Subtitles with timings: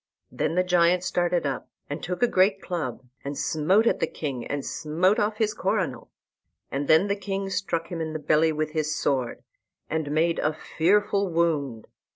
[0.31, 4.43] Then the giant started up, and took a great club, and smote at the king,
[4.47, 6.09] and smote off his coronal;
[6.71, 9.43] and then the king struck him in the belly with his sword,
[9.91, 11.85] and made a fearful wound.